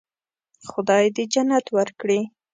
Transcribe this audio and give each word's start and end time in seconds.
خدای 0.69 1.05
دې 1.15 1.23
جنت 1.33 1.65
ورکړي. 1.77 2.21